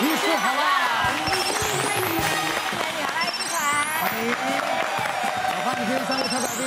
[0.00, 0.62] 医师好了。
[1.14, 1.28] 你
[3.04, 3.54] 好，来一团。
[4.00, 4.26] 欢迎。
[5.48, 6.60] 好，欢迎天三位特派兵。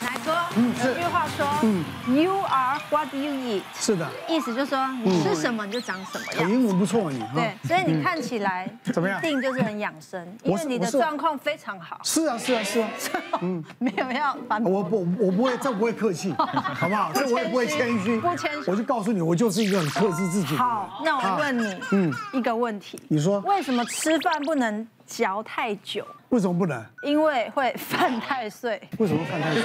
[0.00, 1.64] 来哥，有句话说，嗯
[2.06, 2.42] ，You
[2.90, 3.62] what do you eat。
[3.74, 4.08] 是的。
[4.28, 6.50] 意思就是说，你吃什么你就长什么样。
[6.50, 7.18] 英文不错，你。
[7.34, 9.18] 对，所以你看起来怎么样？
[9.18, 12.00] 一定就是很养生，因为你的状况非常好。
[12.02, 12.90] 是啊，是啊，是啊。
[13.42, 14.62] 嗯，没有要反。
[14.64, 17.10] 我不，我不会，这不会客气， 好不好？
[17.14, 18.18] 这我也不会谦虚。
[18.20, 18.70] 不谦虚。
[18.70, 20.56] 我就告诉你，我就是一个很克制自己。
[20.56, 23.00] 好，那我问你，嗯，一个问题。
[23.08, 23.40] 你说。
[23.40, 26.06] 为什么吃饭不能嚼太久？
[26.30, 26.84] 为什么不能？
[27.02, 28.80] 因为会犯太岁。
[28.98, 29.62] 为什么犯太岁？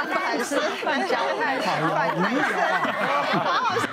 [0.00, 1.66] 犯太岁，犯嚼太岁。
[3.32, 3.86] 好好笑。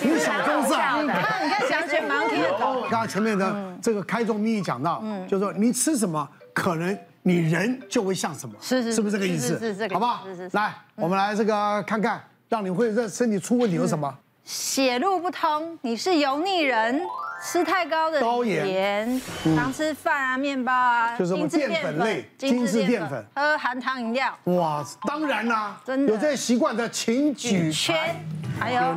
[0.00, 1.00] 你小公司啊？
[1.02, 2.82] 你看，你看，小姐马上听得懂。
[2.82, 8.54] 刚刚前面的这个开宗明义讲到，就是说你吃什么，可能你人就会像什么。
[8.60, 9.58] 是是，是不是这个意思？
[9.58, 10.24] 是是这个，好不好？
[10.52, 14.12] 来，我们来这个看看，让你会这身体出问题有什么？
[14.44, 17.00] 血路不通，你是油腻人。
[17.42, 19.20] 吃太高的高盐，
[19.56, 24.36] 常吃饭啊、面包啊，就是淀粉类、精致淀粉，喝含糖饮料。
[24.44, 26.12] 哇，当然啦，真的。
[26.12, 28.16] 有这些习惯的，请举圈。
[28.58, 28.94] 还有，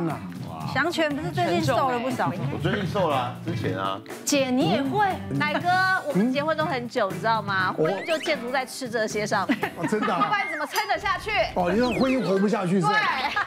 [0.74, 2.32] 祥全不是最近瘦了不少？
[2.52, 4.00] 我最近瘦了，之前啊。
[4.24, 5.06] 姐，你也会？
[5.30, 5.68] 奶哥，
[6.08, 7.72] 我们结婚都很久，你知道吗？
[7.72, 9.56] 婚姻就建筑在吃这些上面。
[9.88, 10.06] 真的？
[10.06, 11.30] 不然怎么撑得下去？
[11.54, 12.92] 哦，你说婚姻活不下去是吧？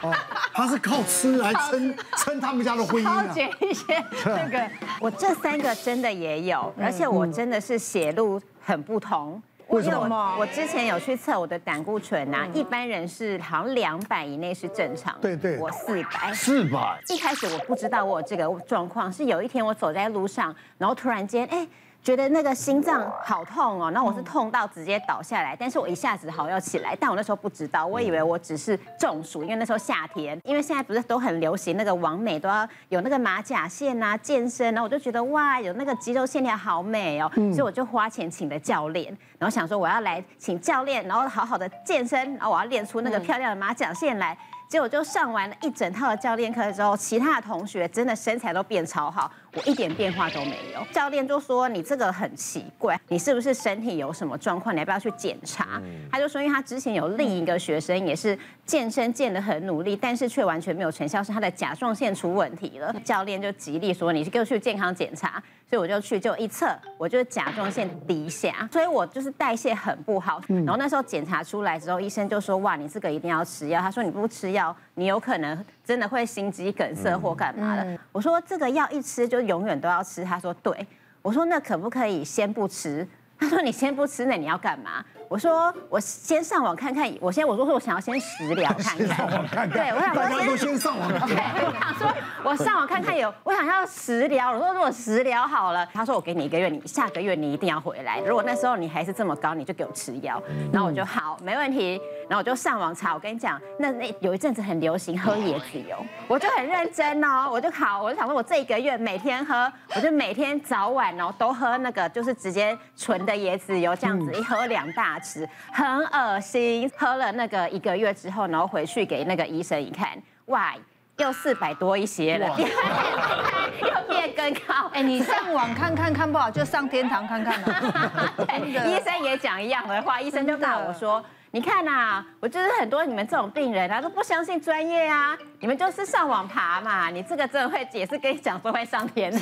[0.00, 0.10] 对。
[0.54, 3.22] 他是靠吃来撑撑他们家的婚姻啊。
[3.22, 9.40] 了解一些这个，我这三个真的也有，而且我真的是写路很不同。
[9.68, 10.36] 为什么？
[10.38, 15.16] 我之前有去测我的胆固醇啊，一般人是好像两百以内是正常。
[15.20, 15.58] 对对。
[15.58, 16.32] 我四百。
[16.34, 16.98] 四百。
[17.08, 21.66] 一开始我不知道我有这个状况，是有一天我走在路上，然后突然间，哎。
[22.02, 44.36] 觉得那个心脏好痛哦，然后我是痛到直接倒下来，但是我一下子好要起来，但我那时候不知道，我以为我只是中暑，因为那时候夏天，因为现在不是都很流行那个完美都要有那个马甲线啊，健身，然后我就觉得哇，有那个肌肉线条好美哦，所以我就花钱请的教练，然后想说我要来请教练，然后好好的健身，然后我要练出那个漂亮的马甲线来。
[44.68, 50.86] 结果就上完了一整套的教练课之后，其他的同学真的身材都变超好，我一点变化都没有。
[50.92, 54.74] 教练就说：“你这个很奇怪，你是不是身体有什么状况？
[54.74, 66.66] 你要不要去检查？”他就说：“因为他之前有另一个学生也是健身健得很努力，但是却完全没有成效，是他的甲状腺出问题了。”教练就极力说：“你去给我去健康检查。”所以我就去，就一测，
[66.96, 70.40] 我就是甲状腺低下，所以我就是代谢很不好。
[70.48, 80.86] 然后那时候检查出来之后，医生就说：“哇，你这个一定要吃药。”他说：“你不吃药，你有可能真的会心肌梗塞或干嘛的。”我说：“这个药一吃就永远都要吃。”他说：“对。”
[81.22, 83.06] 我说：“那可不可以先不吃？”
[83.38, 87.12] 他说：“你先不吃，那你要干嘛？”我说：“我先上网看看。
[87.20, 89.06] 我先我说我想要先食疗看看。
[89.08, 89.70] 上网看看。
[89.70, 91.54] 对，我想大家都先上网看 看。
[91.54, 94.50] 我想说，我上网看看有，我想要食疗。
[94.52, 98.20] 我说如果食疗好了，他说我给你一个月，你下个月你一定要回来。
[98.20, 100.42] 如果那时候你还是这么高，你就给我吃药。
[100.72, 102.00] 然后我就好，没问题。
[102.28, 103.12] 然后我就上网查。
[103.12, 105.96] 我跟你讲，那那有一阵子很流行喝椰子油，
[106.26, 115.88] 我就很认真哦，我就好，我就想说我这一个月每天喝，我就每天早晚哦都喝那个就是直接纯的椰子油，这样子一喝两大匙，很。
[115.98, 120.10] 很恶心，喝了那个一个月之后，然后回去给那个医生一看，
[120.46, 120.72] 哇，
[121.16, 124.88] 又四百多一些了， 又变更高。
[124.92, 128.32] 哎，你上网看看看不好，就上天堂看看了。
[128.46, 131.24] 对，医生也讲一样的话，医生就骂我说。
[131.50, 139.38] 你看呐、啊，我就是很多你们这种病人啊，都不相信专业啊，你们就是上网爬嘛，你这个真的会也是跟你讲说会上天的，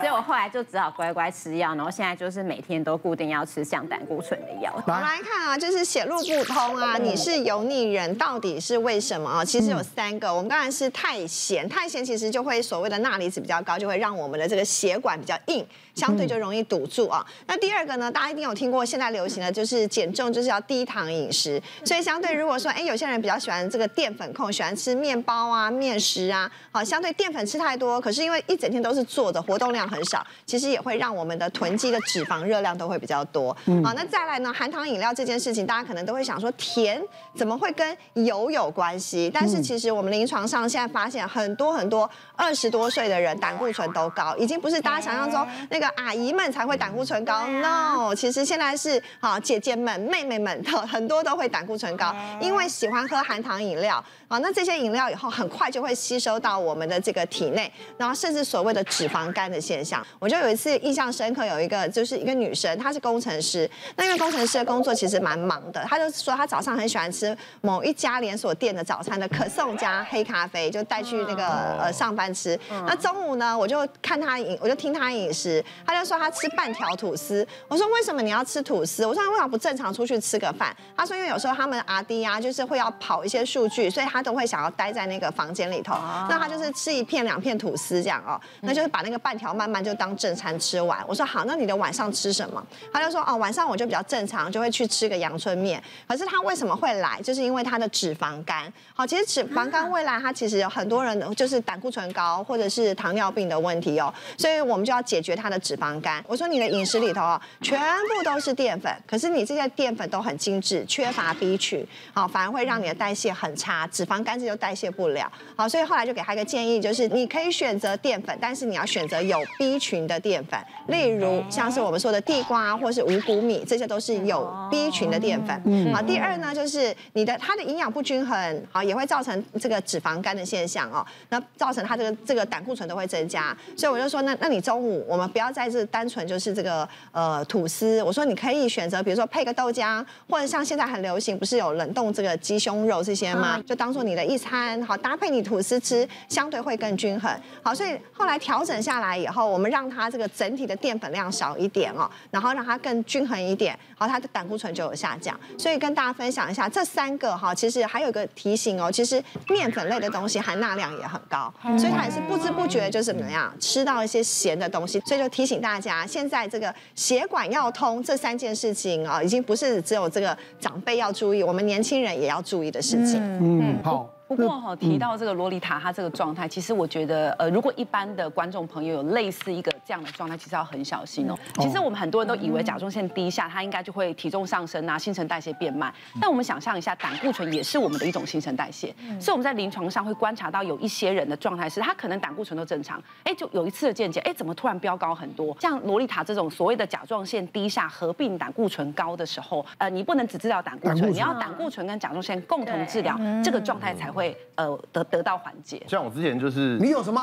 [0.00, 4.72] 所以我后来就只好乖乖吃药，然后现在就是每天都固定要吃降胆固醇的药。
[4.86, 9.44] 我们来看啊，就是血路不通啊，你是油腻人，到底是为什么啊？
[9.44, 17.24] 其实有三个，我们刚才是太咸，太咸其实就会所谓的钠离子比较高，就会让我们的这个血管比较硬，相对就容易堵住啊。
[17.46, 33.52] 那第二个呢，大家一定有听过，现在流行的就是减重就是要低糖饮食，所以相对如果说，哎，有些人比较喜欢这个淀粉控，喜欢吃面包啊、面食啊，好，相对淀粉吃太多，可是因为一整天都是坐着，活动量很少，其实也会让我们的囤积的脂肪热量都会比较多。
[33.84, 37.02] 好，那再来呢，含糖饮料这件事情，大家可能都会想说，甜
[37.34, 39.28] 怎么会跟油有关系？
[39.34, 51.46] 但是其实我们临床上现在发现，很多很多二十多岁的人胆固醇都高，已经不是大家想象中那个阿姨们才会胆固醇高，no，其实现在是好姐姐们、妹妹们 很多都会。
[51.46, 60.06] 胆固醇高，因为喜欢喝含糖饮料啊，那这些饮料后，很快就会吸收到我们的这个体内，然后甚至所谓的脂肪肝的现象。
[60.18, 71.46] 我就有一次印象深刻，有一个就是一个女生，她是工程师，那因为工程师的工作其实蛮忙的，她就说她早上很喜欢吃某一家连锁店的早餐的可颂加黑咖啡，就带去那个
[71.78, 72.58] 呃上班吃。
[72.86, 77.46] 那中午呢，我就看她饮，我就听她饮食，她就说她吃半条吐司。
[77.68, 79.06] 我说为什么你要吃吐司？
[79.06, 80.76] 我说为什么不正常出去吃个饭？
[80.96, 85.94] 她说因为有时候他们 RD 啊，就是会要跑一些数据，所以她都会想要待在那个房间里头。
[86.28, 91.02] 那他就是吃一片两片吐司这样哦，那就是把那个半条慢慢就当正餐吃完。
[91.06, 92.64] 我说好，那你的晚上吃什么？
[92.92, 95.82] 他就说哦，晚上我就比较正常，就会去吃个阳春面。
[96.06, 97.20] 可是他为什么会来？
[97.22, 98.72] 就是因为他的脂肪肝。
[98.94, 106.24] 好，其实脂肪肝未来它其实有很多人就是胆固醇高或者是糖尿病的问题哦，所以我们就要解决他的脂肪肝。
[106.26, 115.30] 我说你的饮食里头哦，全部都是淀粉，可是你这些淀粉都很精致，缺乏 B 群，好，反而会让你的代谢很差，脂肪肝这就代谢不了。
[115.54, 120.58] 好，所以后来就给他一个建议，就是你可以选择淀粉，但是你要选择有 B 群的淀粉，
[120.88, 125.60] 例如像是我们说的地瓜或是五谷米，这些都是有 B 群的淀粉。
[125.66, 133.56] 嗯，好，第二呢，就是你的它的营养不均衡，好，也会造成这个脂肪肝的现象哦，那造成它这个这个胆固醇都会增加。
[133.76, 143.62] 所以我就说，那那你中午我们不要再是单纯就是这个呃吐司，我说你可以选择，比如说配个豆浆，或者像现在很流行，不是有冷冻这个鸡胸肉这些吗？
[143.66, 147.30] 就当做你的一餐，好搭配你吐司吃，相对会更均衡。
[147.62, 155.38] 好，所以后来调整下来以后，我们让它这个整体的淀粉量少一点哦，然后让它更均衡一点，好，它的胆固醇就有下降。
[155.58, 173.20] 所以跟大家分享一下这三个哈，其实还有一个提醒哦，其实面粉类的东西含钠量也很高，所以它也是不知不觉就是怎么样吃到一些咸的东西，所以就提醒大家，现在这个血管要通这三件事情啊，已经不是只有这个长辈要注意，我们年轻人也要注意的事情。
[173.40, 174.15] 嗯，好。
[174.28, 181.34] 不过哈，提到这个萝莉塔，她这个状态，其实我觉得，呃，如果一般的观众朋友有类似一个这样的状态，其实要很小心哦。
[181.60, 185.94] 其实我们很多人都以为甲状腺低下，它应该就会体重上升啊，新陈代谢变慢。
[186.20, 195.56] 但我们想象一下，胆固醇也是我们的一种新陈代谢，所以我们在临床上会观察到有一些人的状态是，他可能胆固醇都正常，哎，就有一次的见解，哎，怎么突然飙高很多？
[195.60, 204.76] 像萝莉塔这种所谓的甲状腺低下合并胆固醇高的时候，呃，你不能只治疗胆固醇，你要胆固醇跟甲状腺共同治疗，这个状态才会呃。
[204.92, 207.20] 得得到缓解，像我之前就是你有什么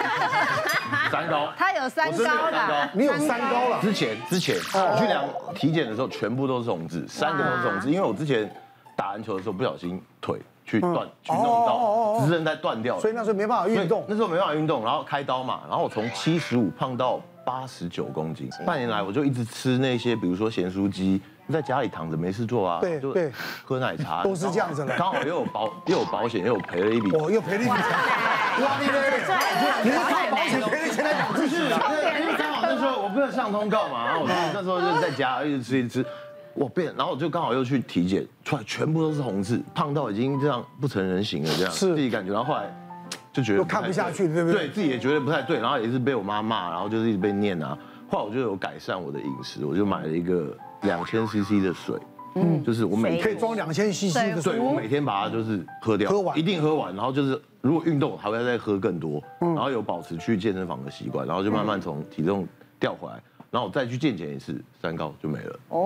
[1.10, 1.48] 三高？
[1.56, 3.80] 他有三高的，你有三高了。
[3.80, 5.24] 之前之前我去量
[5.54, 7.90] 体检的时候，全部都是红字，三个都是红字。
[7.90, 8.54] 因为我之前
[8.94, 14.04] 打篮球的时候不小心腿去断去弄到，支韧带断掉了，所以那时候没办法运动。
[14.06, 21.22] 那时候没办法运动，然后开刀嘛，然后我从七十五胖到八十九公斤，半年来我就一直吃那些，比如说咸酥鸡。
[21.52, 23.32] 在家里躺着没事做啊，对对，
[23.64, 24.96] 喝奶茶都是这样子的。
[24.96, 27.76] 刚好又有保又有保险又有赔了一笔，哦，又赔了一笔钱。
[28.62, 28.86] 哇，你
[29.84, 32.20] 你是靠保险赔了钱来养自己的？
[32.20, 36.08] 因为刚好那时候我不是上通告嘛， 然后我那时候就是在家一直吃一直吃，
[36.54, 42.74] 我变，然后我就刚好又去体检，出来全部都是红字，胖到已经这样不成人形了这样，是自己感觉，然后后来
[43.32, 44.60] 就觉得又看不下去，对不对？
[44.66, 47.76] 对自己也觉得不太对，然后也是被我妈骂，然后就是一直被念啊。
[48.08, 51.98] 后来我就有改善我的饮食，我就买了一个两千 CC 的水。
[52.36, 62.44] 嗯，就是我每可以装两千 CC 的水，对，我每天把它就是喝掉，喝完一定喝完，然后就是如果运动还会再喝更多，然后有保持去健身房的习惯，然后就慢慢从体重
[62.80, 63.22] 掉回来。
[63.54, 65.60] 然后我再去健检一次，三高就没了。
[65.68, 65.84] 哦，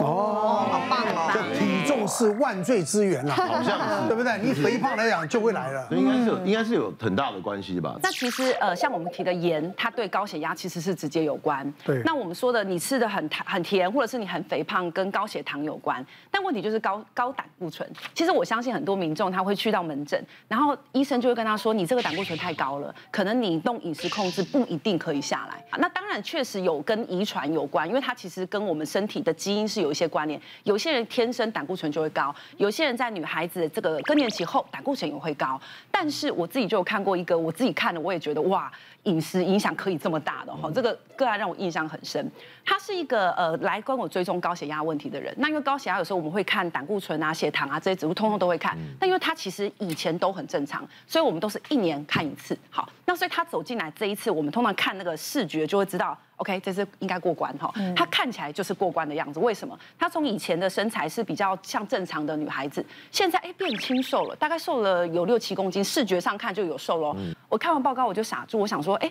[0.71, 1.31] 好棒哦！
[1.35, 4.39] 这体重是万罪之源了，好像是， 对不对？
[4.43, 7.95] 你肥胖来讲就会来了，应该是有，应该是有很大的关系吧。
[8.03, 11.71] 那其实呃，像我们提的盐，它对高血压其实是直接有关。
[11.85, 12.01] 对。
[12.07, 16.03] 那我们说的你吃的很很甜，或者是你很肥胖，跟高血糖有关。
[16.31, 17.87] 但问题就是高高胆固醇。
[18.15, 25.63] 其实我相信很多民众他会去到门诊，然后医生就会跟他说，你这个胆固醇太高了，可能你动饮食控制不一定可以下来。
[25.77, 27.58] 那当然确实有跟遗传有。
[27.59, 30.41] 有关，因为它其实跟我们身体的基因是有一些关联。
[30.63, 35.61] 有些人天生胆固醇就会高，有些人在女孩子这个更年期后胆固醇也会高。
[35.91, 38.71] 但是我自己就有看过一个，我自己看了我也觉得哇，
[39.05, 42.31] 饮食影响可以这么大的哈，这个个案让我印象很深。
[42.65, 45.35] 他是一个呃来跟我追踪高血压问题的人。
[45.39, 48.79] 那因为高血压有时候我们会看胆固醇啊、血糖啊这些指数，通通都会看。
[49.01, 52.57] 但因为他其实以前都很正常，所以我们都是一年看一次。
[52.71, 56.15] 好，那所以他走进来这一次，我们通常看那个视觉就会知道。
[56.37, 57.73] OK，这是应该过关哈。
[57.97, 59.77] 她看起来就是过关的样子，为什么？
[59.99, 67.17] 她从以前的身材是比较像正常的女孩子，现在哎变轻瘦了，大概瘦了有六七公斤，视觉上看就有瘦喽。
[67.49, 69.11] 我看完报告我就傻住，我想说，哎，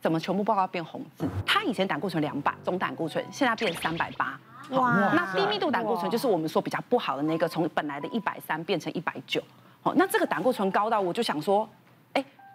[0.00, 1.28] 怎么全部报告变红字？
[1.44, 4.38] 她以前胆固醇两百，总胆固醇现在变三百八。
[4.70, 5.12] 哇！
[5.16, 9.42] 那低密度胆固醇就是我们说比较不好的那个，从本来的一百三变成一百九。
[9.82, 11.68] 好，那这个胆固醇高到我就想说。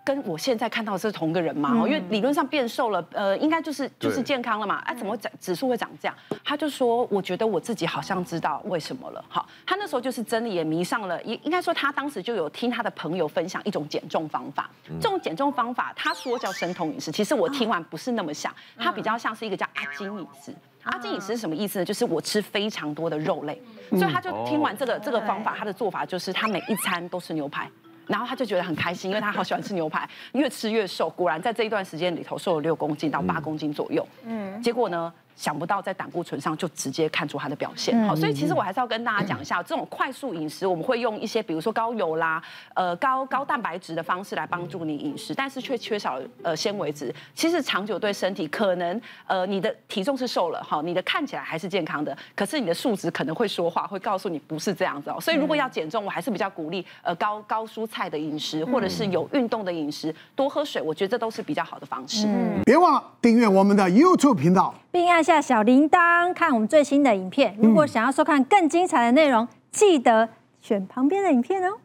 [0.08, 1.72] 跟我现在看到的是同个人嘛？
[1.86, 4.78] 因为理论上变瘦了，呃，应该就是就是健康了嘛？
[4.86, 6.16] 哎，怎么会长指数会长这样？
[6.46, 9.22] 他就说，我觉得我自己好像知道为什么了。
[9.28, 14.70] 好，他那时候就是真的也迷上了，应应该说他当时就有听他的朋友分享一种减重方法。
[15.02, 20.56] 这种减重方法，他说叫生酮饮食，其实我听完不是那么像，他比较像是一个叫阿金饮食。
[20.84, 21.84] 阿金饮食是什么意思呢？
[21.84, 27.70] 就是我吃非常多的肉类，所以他就听完这个这个方法，他的做法就是他每一餐都吃牛排。
[28.08, 31.10] 然后他就觉得很开心，因为他好喜欢吃牛排，越吃越瘦。
[31.10, 34.08] 果然在这一段时间里头，瘦了六公斤到八公斤左右。
[34.24, 35.14] 嗯，结果呢？
[35.38, 42.42] 想不到在胆固醇上就直接看出它的表现，好，所以其实我还是要跟大家讲一下， 这种快速饮食我们会用一些比如说高油啦，
[42.74, 62.26] 呃高高蛋白质的方式来帮助你饮食，但是却缺少呃纤维质，其实长久对身体可能呃你的体重是瘦了哈，你的看起来还是健康的，可是你的数值可能会说话，会告诉你不是这样子哦，所以如果要减重，我还是比较鼓励呃高高蔬菜的饮食，或者是有运动的饮食，多喝水，我觉得这都是比较好的方式。
[62.26, 64.74] 嗯，别忘了订阅我们的 YouTube 频道。
[64.90, 67.54] 并按下小铃铛，看我们最新的影片。
[67.62, 70.30] 如果想要收看更精彩的内容，记得
[70.62, 71.80] 选旁边的影片哦。